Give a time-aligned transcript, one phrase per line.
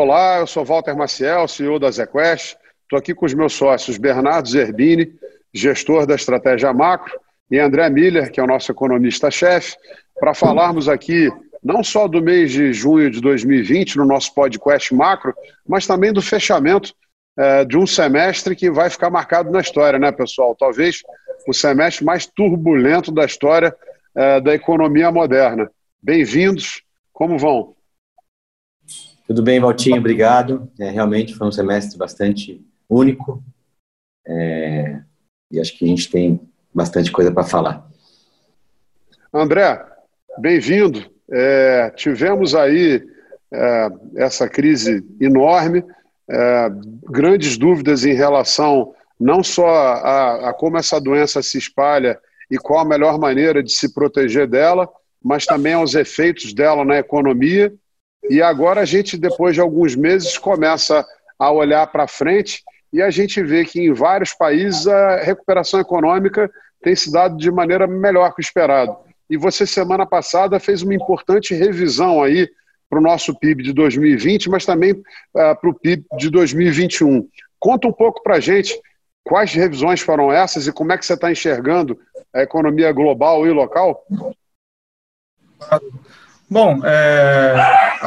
[0.00, 2.56] Olá, eu sou Walter Maciel, CEO da ZQuest.
[2.84, 5.12] Estou aqui com os meus sócios Bernardo Zerbini,
[5.52, 7.18] gestor da estratégia macro,
[7.50, 9.76] e André Miller, que é o nosso economista-chefe,
[10.20, 11.28] para falarmos aqui
[11.64, 15.34] não só do mês de junho de 2020, no nosso podcast macro,
[15.66, 16.94] mas também do fechamento
[17.36, 20.54] é, de um semestre que vai ficar marcado na história, né, pessoal?
[20.54, 21.02] Talvez
[21.48, 23.74] o semestre mais turbulento da história
[24.14, 25.68] é, da economia moderna.
[26.00, 27.74] Bem-vindos, como vão?
[29.28, 30.72] Tudo bem, Valtinho, obrigado.
[30.80, 33.44] É, realmente foi um semestre bastante único
[34.26, 35.02] é,
[35.50, 36.40] e acho que a gente tem
[36.72, 37.86] bastante coisa para falar.
[39.30, 39.84] André,
[40.38, 41.04] bem-vindo.
[41.30, 43.06] É, tivemos aí
[43.52, 45.84] é, essa crise enorme,
[46.26, 46.70] é,
[47.10, 52.18] grandes dúvidas em relação não só a, a como essa doença se espalha
[52.50, 54.88] e qual a melhor maneira de se proteger dela,
[55.22, 57.70] mas também aos efeitos dela na economia
[58.28, 61.06] e agora a gente, depois de alguns meses, começa
[61.38, 66.50] a olhar para frente e a gente vê que em vários países a recuperação econômica
[66.82, 68.96] tem se dado de maneira melhor que o esperado.
[69.28, 72.48] E você, semana passada, fez uma importante revisão aí
[72.88, 75.02] para o nosso PIB de 2020, mas também uh,
[75.60, 77.28] para o PIB de 2021.
[77.58, 78.78] Conta um pouco para a gente
[79.22, 81.98] quais revisões foram essas e como é que você está enxergando
[82.32, 84.02] a economia global e local?
[86.48, 87.54] Bom, é,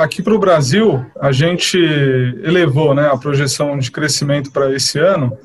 [0.02, 5.38] aqui para o Brasil, a gente elevou né, a projeção de crescimento para esse ano.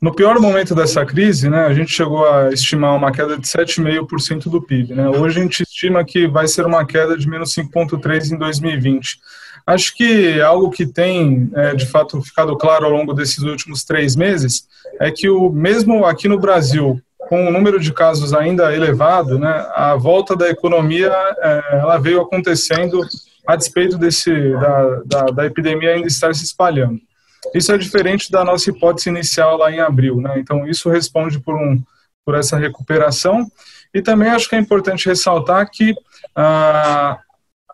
[0.00, 4.50] No pior momento dessa crise, né, a gente chegou a estimar uma queda de 7,5%
[4.50, 4.94] do PIB.
[4.94, 5.08] Né?
[5.08, 9.18] Hoje a gente estima que vai ser uma queda de menos 5,3% em 2020.
[9.66, 14.14] Acho que algo que tem, é, de fato, ficado claro ao longo desses últimos três
[14.14, 14.66] meses
[15.00, 19.66] é que, o mesmo aqui no Brasil, com o número de casos ainda elevado, né,
[19.74, 23.00] a volta da economia é, ela veio acontecendo
[23.46, 26.98] a despeito desse, da, da, da, epidemia ainda estar se espalhando.
[27.54, 30.16] Isso é diferente da nossa hipótese inicial lá em abril.
[30.16, 30.38] Né?
[30.38, 31.82] Então, isso responde por, um,
[32.24, 33.46] por essa recuperação.
[33.92, 35.94] E também acho que é importante ressaltar que,
[36.34, 37.18] ah,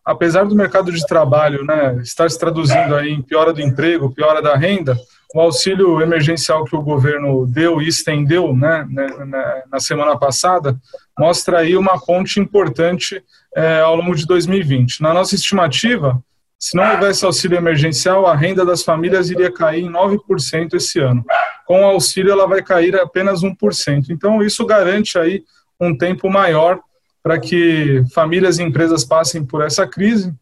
[0.05, 4.43] apesar do mercado de trabalho né, estar se traduzindo aí em piora do emprego, piora
[4.43, 4.99] da renda,
[5.35, 10.77] o auxílio emergencial que o governo deu e estendeu né, né, né, na semana passada
[11.19, 13.23] mostra aí uma ponte importante
[13.55, 15.03] é, ao longo de 2020.
[15.03, 16.23] Na nossa estimativa,
[16.59, 21.25] se não houvesse auxílio emergencial, a renda das famílias iria cair em 9% esse ano.
[21.67, 24.11] Com o auxílio, ela vai cair apenas 1%.
[24.11, 25.43] Então, isso garante aí
[25.81, 26.79] um tempo maior
[27.23, 30.35] para que famílias e empresas passem por essa crise.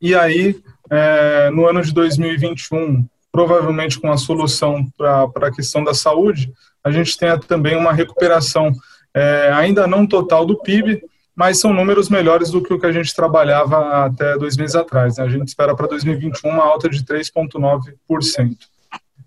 [0.00, 0.60] E aí,
[0.90, 6.52] é, no ano de 2021, provavelmente com a solução para a questão da saúde,
[6.82, 8.72] a gente tenha também uma recuperação,
[9.14, 11.02] é, ainda não total do PIB,
[11.34, 15.16] mas são números melhores do que o que a gente trabalhava até dois meses atrás.
[15.16, 15.24] Né?
[15.24, 18.56] A gente espera para 2021 uma alta de 3,9%.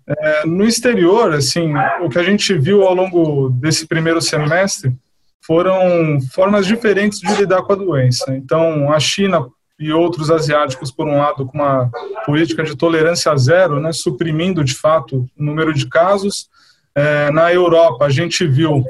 [0.06, 1.72] É, no exterior, assim,
[2.02, 4.94] o que a gente viu ao longo desse primeiro semestre
[5.40, 8.34] foram formas diferentes de lidar com a doença.
[8.36, 9.46] Então, a China
[9.78, 11.90] e outros asiáticos, por um lado, com uma
[12.24, 16.48] política de tolerância zero, né, suprimindo de fato o número de casos.
[16.94, 18.84] É, na Europa, a gente viu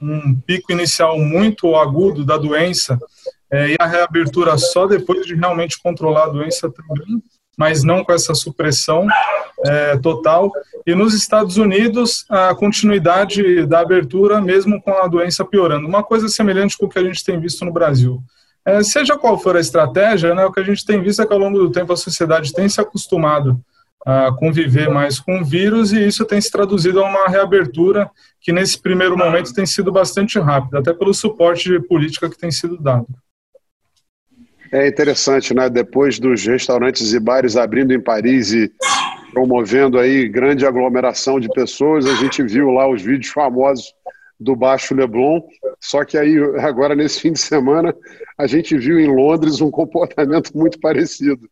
[0.00, 2.98] um pico inicial muito agudo da doença
[3.50, 7.22] é, e a reabertura só depois de realmente controlar a doença também,
[7.56, 9.06] mas não com essa supressão
[9.66, 10.50] é, total.
[10.86, 15.86] E nos Estados Unidos, a continuidade da abertura, mesmo com a doença piorando.
[15.86, 18.22] Uma coisa semelhante com o que a gente tem visto no Brasil.
[18.68, 21.32] É, seja qual for a estratégia, né, o que a gente tem visto é que
[21.32, 23.58] ao longo do tempo a sociedade tem se acostumado
[24.04, 28.52] a conviver mais com o vírus e isso tem se traduzido a uma reabertura que
[28.52, 32.76] nesse primeiro momento tem sido bastante rápida, até pelo suporte de política que tem sido
[32.76, 33.06] dado.
[34.70, 35.70] É interessante, né?
[35.70, 38.70] Depois dos restaurantes e bares abrindo em Paris e
[39.32, 43.94] promovendo aí grande aglomeração de pessoas, a gente viu lá os vídeos famosos
[44.38, 45.40] do Baixo Leblon.
[45.80, 47.94] Só que aí, agora nesse fim de semana,
[48.36, 51.48] a gente viu em Londres um comportamento muito parecido.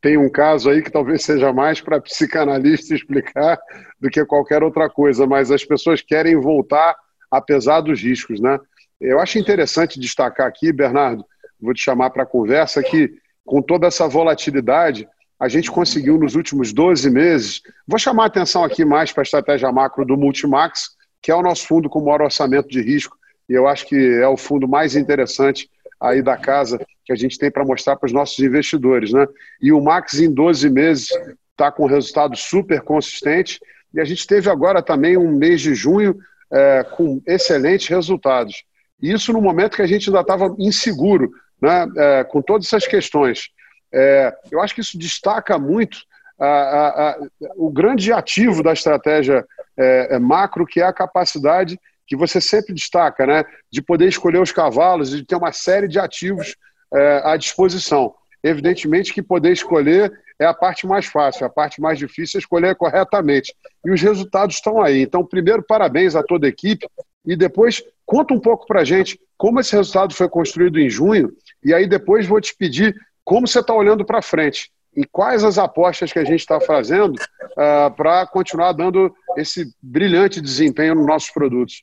[0.00, 3.58] Tem um caso aí que talvez seja mais para psicanalista explicar
[4.00, 6.96] do que qualquer outra coisa, mas as pessoas querem voltar
[7.30, 8.58] apesar dos riscos, né?
[9.00, 11.24] Eu acho interessante destacar aqui, Bernardo,
[11.60, 13.10] vou te chamar para a conversa, que
[13.44, 15.08] com toda essa volatilidade,
[15.38, 19.24] a gente conseguiu nos últimos 12 meses, vou chamar a atenção aqui mais para a
[19.24, 20.90] estratégia macro do Multimax,
[21.22, 23.16] que é o nosso fundo com maior orçamento de risco,
[23.48, 25.68] e eu acho que é o fundo mais interessante
[26.00, 29.12] aí da casa que a gente tem para mostrar para os nossos investidores.
[29.12, 29.26] Né?
[29.60, 31.08] E o Max, em 12 meses,
[31.50, 33.60] está com resultado super consistente,
[33.92, 36.16] e a gente teve agora também um mês de junho
[36.50, 38.64] é, com excelentes resultados.
[39.02, 41.30] Isso no momento que a gente ainda estava inseguro,
[41.60, 43.50] né, é, com todas essas questões.
[43.92, 45.98] É, eu acho que isso destaca muito
[46.38, 47.18] a, a, a,
[47.56, 49.44] o grande ativo da estratégia
[49.80, 54.40] é, é, macro, que é a capacidade que você sempre destaca, né, de poder escolher
[54.40, 56.56] os cavalos e de ter uma série de ativos
[56.92, 58.14] é, à disposição.
[58.42, 62.74] Evidentemente que poder escolher é a parte mais fácil, a parte mais difícil é escolher
[62.74, 63.54] corretamente.
[63.84, 65.02] E os resultados estão aí.
[65.02, 66.86] Então, primeiro, parabéns a toda a equipe
[67.24, 71.32] e depois conta um pouco para gente como esse resultado foi construído em junho
[71.62, 72.94] e aí depois vou te pedir
[73.24, 77.14] como você está olhando para frente e quais as apostas que a gente está fazendo
[77.14, 81.82] uh, ah, para continuar dando esse brilhante desempenho nos nossos produtos.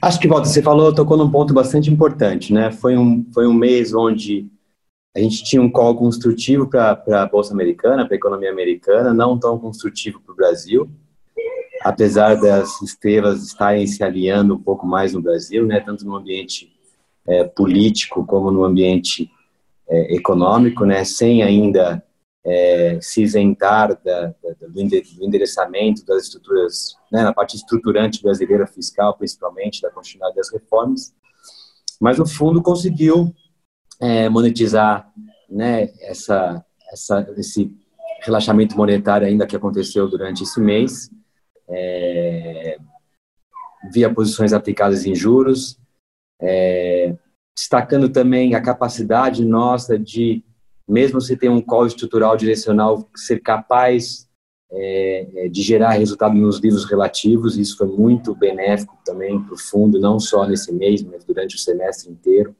[0.00, 2.72] Acho que, Walter, você falou, tocou num ponto bastante importante, né?
[2.72, 4.48] Foi um, foi um mês onde
[5.14, 9.38] a gente tinha um call construtivo para a Bolsa Americana, para a economia americana, não
[9.38, 10.90] tão construtivo para o Brasil,
[11.82, 16.72] apesar das estrelas estarem se alinhando um pouco mais no Brasil, né, tanto no ambiente
[17.28, 19.30] é, político como no ambiente
[19.88, 22.02] é, econômico, né, sem ainda
[22.44, 24.80] é, se isentar da, da, do
[25.20, 31.14] endereçamento das estruturas, né, na parte estruturante brasileira fiscal, principalmente, da continuidade das reformas.
[32.00, 33.34] Mas o fundo conseguiu
[34.00, 35.10] é, monetizar
[35.48, 37.74] né, essa, essa, esse
[38.22, 41.10] relaxamento monetário ainda que aconteceu durante esse mês,
[41.68, 42.76] é,
[43.92, 45.78] via posições aplicadas em juros,
[46.40, 47.16] é,
[47.54, 50.42] destacando também a capacidade nossa de,
[50.88, 54.28] mesmo se tem um call estrutural direcional, ser capaz
[54.72, 59.58] é, é de gerar resultado nos livros relativos, isso foi muito benéfico também para o
[59.58, 62.54] fundo, não só nesse mês, mas durante o semestre inteiro.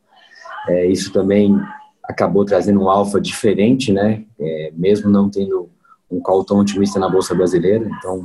[0.69, 1.59] É, isso também
[2.05, 4.25] acabou trazendo um alfa diferente, né?
[4.39, 5.69] É, mesmo não tendo
[6.11, 7.89] um call tão otimista na bolsa brasileira.
[7.99, 8.25] Então,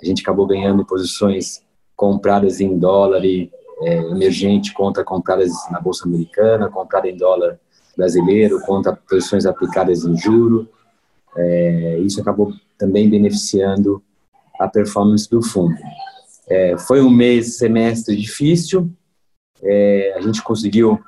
[0.00, 1.62] a gente acabou ganhando posições
[1.96, 3.50] compradas em dólar e
[3.82, 7.58] é, emergente contra compradas na bolsa americana, comprada em dólar
[7.96, 10.68] brasileiro contra posições aplicadas em juro.
[11.36, 14.02] É, isso acabou também beneficiando
[14.58, 15.76] a performance do fundo.
[16.48, 18.90] É, foi um mês, semestre difícil,
[19.62, 21.00] é, a gente conseguiu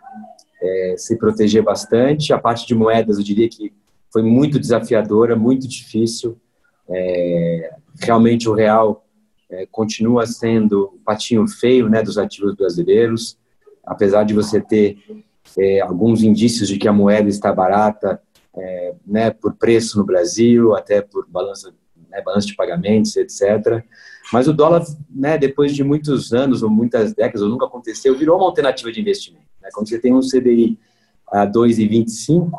[0.63, 2.33] é, se proteger bastante.
[2.33, 3.73] A parte de moedas, eu diria que
[4.11, 6.39] foi muito desafiadora, muito difícil.
[6.89, 9.06] É, realmente o real
[9.51, 13.39] é, continua sendo o patinho feio né, dos ativos brasileiros,
[13.85, 14.99] apesar de você ter
[15.59, 18.21] é, alguns indícios de que a moeda está barata
[18.57, 21.73] é, né, por preço no Brasil, até por balança,
[22.11, 23.85] né, balança de pagamentos, etc.
[24.33, 28.39] Mas o dólar, né, depois de muitos anos ou muitas décadas, ou nunca aconteceu, virou
[28.39, 29.47] uma alternativa de investimento.
[29.61, 29.69] Né?
[29.73, 30.79] Quando você tem um CDI
[31.29, 32.51] a 2,25,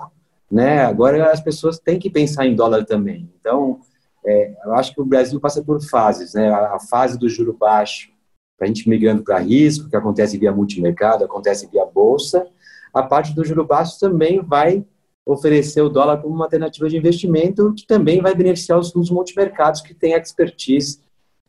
[0.50, 3.30] né, agora as pessoas têm que pensar em dólar também.
[3.40, 3.82] Então,
[4.28, 6.34] é, eu acho que o Brasil passa por fases.
[6.34, 6.50] Né?
[6.50, 8.10] A, a fase do juro baixo,
[8.58, 12.46] para a gente migrando para risco, que acontece via multimercado, acontece via bolsa.
[12.94, 14.84] A parte do juro baixo também vai
[15.26, 19.82] oferecer o dólar como uma alternativa de investimento, que também vai beneficiar os fundos multimercados
[19.82, 21.00] que têm expertise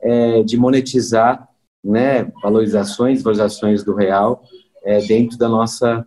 [0.01, 1.49] é, de monetizar
[1.83, 4.43] né, valorizações, valorizações do real
[4.85, 6.07] é, dentro da nossa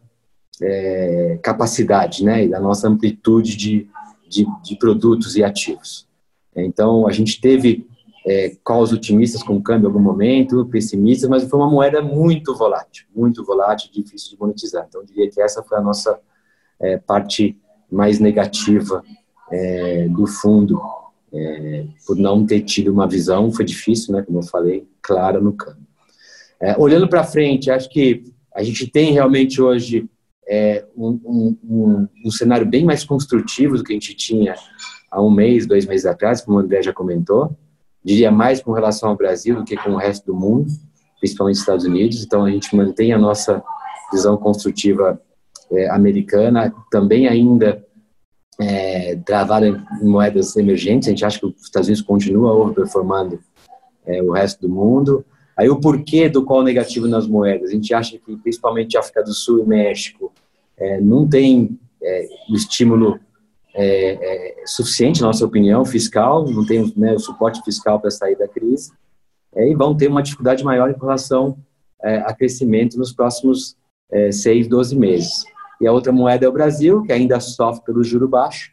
[0.62, 3.88] é, capacidade né, e da nossa amplitude de,
[4.27, 6.07] de, de, produtos e ativos.
[6.56, 7.88] Então, a gente teve
[8.25, 12.55] é, calls otimistas com o câmbio em algum momento, pessimistas, mas foi uma moeda muito
[12.55, 14.86] volátil, muito volátil, difícil de monetizar.
[14.88, 16.20] Então, eu diria que essa foi a nossa
[16.79, 17.58] é, parte
[17.91, 19.03] mais negativa
[19.51, 20.81] é, do fundo,
[21.34, 25.53] é, por não ter tido uma visão, foi difícil, né, como eu falei, clara no
[25.53, 25.88] câmbio.
[26.60, 30.08] É, olhando para frente, acho que a gente tem realmente hoje
[30.48, 34.53] é, um, um, um, cenário bem mais construtivo do que a gente tinha
[35.12, 37.56] há um mês, dois meses atrás, como o André já comentou.
[38.03, 40.72] Diria mais com relação ao Brasil do que com o resto do mundo,
[41.20, 42.24] principalmente os Estados Unidos.
[42.24, 43.62] Então, a gente mantém a nossa
[44.12, 45.22] visão construtiva
[45.72, 47.86] é, americana, também ainda
[48.60, 51.08] é, travada em moedas emergentes.
[51.08, 53.39] A gente acha que os Estados Unidos continua overperformando
[54.06, 55.25] é, o resto do mundo.
[55.58, 57.70] Aí o porquê do qual negativo nas moedas?
[57.70, 60.32] A gente acha que principalmente África do Sul e México
[60.77, 63.20] é, não tem é, estímulo
[63.74, 68.38] é, é suficiente, na nossa opinião, fiscal, não tem né, o suporte fiscal para sair
[68.38, 68.92] da crise,
[69.56, 71.58] é, e vão ter uma dificuldade maior em relação
[72.01, 73.75] é, a crescimento nos próximos
[74.12, 75.44] é, 6, 12 meses.
[75.80, 78.72] E a outra moeda é o Brasil, que ainda sofre pelo juro baixo,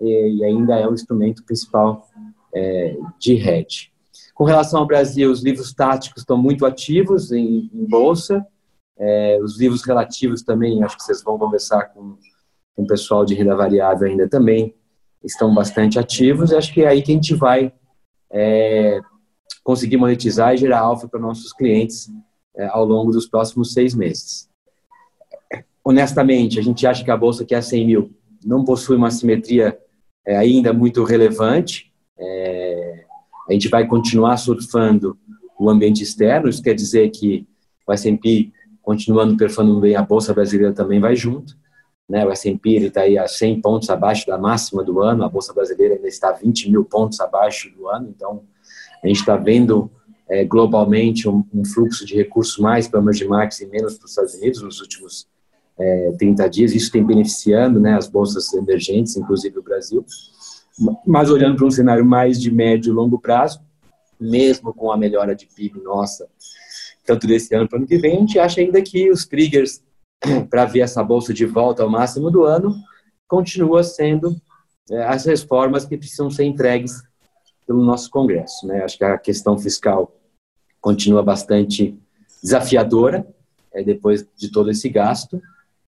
[0.00, 2.08] e, e ainda é o instrumento principal
[3.18, 3.90] de hedge.
[4.34, 8.46] Com relação ao Brasil, os livros táticos estão muito ativos em, em bolsa.
[8.98, 12.18] É, os livros relativos também, acho que vocês vão conversar com,
[12.74, 14.74] com o pessoal de renda variável ainda também,
[15.22, 16.50] estão bastante ativos.
[16.50, 17.72] E acho que é aí que a gente vai
[18.30, 19.00] é,
[19.62, 22.10] conseguir monetizar e gerar alfa para nossos clientes
[22.56, 24.48] é, ao longo dos próximos seis meses.
[25.84, 28.10] Honestamente, a gente acha que a bolsa que é 100 mil
[28.44, 29.78] não possui uma simetria
[30.26, 31.92] é, ainda muito relevante.
[32.18, 33.04] É,
[33.48, 35.18] a gente vai continuar surfando
[35.58, 37.46] o ambiente externo, isso quer dizer que
[37.86, 38.50] o S&P
[38.82, 41.56] continuando perfando bem, a Bolsa Brasileira também vai junto.
[42.12, 42.26] Né?
[42.26, 45.94] O S&P está aí a 100 pontos abaixo da máxima do ano, a Bolsa Brasileira
[45.94, 48.42] ainda está 20 mil pontos abaixo do ano, então
[49.02, 49.90] a gente está vendo
[50.28, 54.10] é, globalmente um, um, fluxo de recursos mais para emerging markets e menos para os
[54.10, 55.26] Estados Unidos nos últimos
[55.78, 56.74] é, 30 dias.
[56.74, 60.04] Isso tem beneficiando né, as bolsas emergentes, inclusive o Brasil.
[61.06, 63.62] Mas olhando para um cenário mais de médio e longo prazo,
[64.20, 66.28] mesmo com a melhora de PIB nossa,
[67.06, 69.82] tanto desse ano para o ano que vem, a gente acha ainda que os triggers
[70.50, 72.74] para ver essa bolsa de volta ao máximo do ano
[73.26, 74.36] continua sendo
[74.90, 77.02] é, as reformas que precisam ser entregues
[77.66, 78.66] pelo nosso Congresso.
[78.66, 78.82] Né?
[78.82, 80.14] Acho que a questão fiscal
[80.80, 81.98] continua bastante
[82.42, 83.26] desafiadora
[83.72, 85.40] é, depois de todo esse gasto,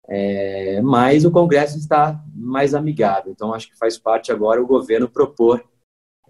[0.08, 3.32] é, mas o Congresso está mais amigável.
[3.32, 5.64] Então, acho que faz parte agora o governo propor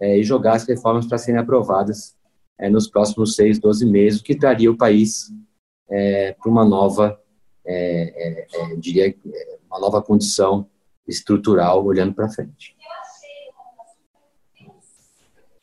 [0.00, 2.16] é, e jogar as reformas para serem aprovadas
[2.58, 5.30] é, nos próximos seis, doze meses, que traria o país
[5.88, 7.20] é, para uma nova,
[7.66, 8.46] é,
[8.78, 9.14] diria,
[9.68, 10.68] uma nova condição
[11.06, 12.76] estrutural olhando para frente.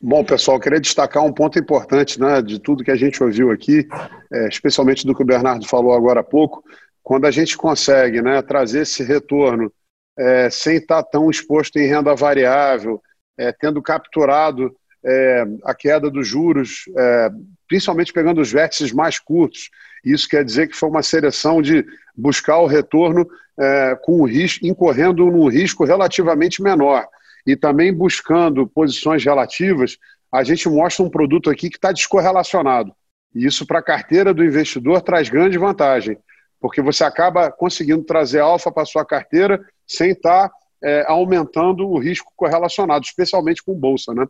[0.00, 3.88] Bom, pessoal, queria destacar um ponto importante né, de tudo que a gente ouviu aqui,
[4.30, 6.62] é, especialmente do que o Bernardo falou agora há pouco,
[7.02, 9.72] quando a gente consegue né, trazer esse retorno
[10.18, 13.00] é, sem estar tão exposto em renda variável,
[13.38, 17.30] é, tendo capturado é, a queda dos juros, é,
[17.68, 19.70] principalmente pegando os vértices mais curtos.
[20.04, 21.84] Isso quer dizer que foi uma seleção de
[22.16, 23.26] buscar o retorno
[23.58, 27.06] é, com o risco, incorrendo num risco relativamente menor
[27.46, 29.98] e também buscando posições relativas,
[30.32, 32.92] a gente mostra um produto aqui que está descorrelacionado.
[33.34, 36.18] E isso para a carteira do investidor traz grande vantagem,
[36.60, 41.98] porque você acaba conseguindo trazer alfa para sua carteira sem estar tá, é, aumentando o
[41.98, 44.14] risco correlacionado, especialmente com bolsa.
[44.14, 44.26] Né?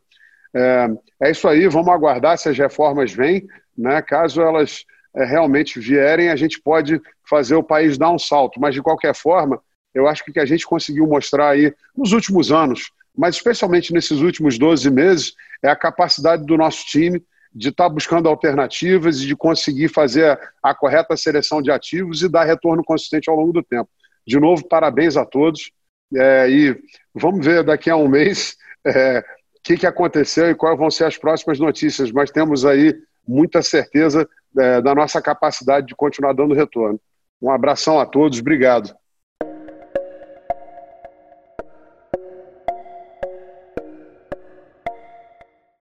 [0.55, 0.89] É,
[1.23, 3.47] é, isso aí, vamos aguardar se as reformas vêm.
[3.77, 4.01] Né?
[4.03, 4.85] Caso elas
[5.17, 8.61] é, realmente vierem, a gente pode fazer o país dar um salto.
[8.61, 9.61] Mas, de qualquer forma,
[9.95, 13.93] eu acho que o que a gente conseguiu mostrar aí nos últimos anos mas especialmente
[13.93, 17.23] nesses últimos 12 meses, é a capacidade do nosso time
[17.55, 22.29] de estar tá buscando alternativas e de conseguir fazer a, correta seleção de ativos e
[22.29, 23.89] dar retorno consistente ao longo do tempo.
[24.27, 25.71] De novo, parabéns a todos.
[26.17, 26.77] É, e
[27.15, 29.25] vamos ver daqui a um mês é,
[29.65, 32.95] que, que aconteceu e quais vão ser as próximas notícias, mas temos aí
[33.27, 34.29] muita certeza
[34.59, 37.01] é, da nossa capacidade de continuar dando retorno.
[37.41, 38.95] Um abração a todos, obrigado.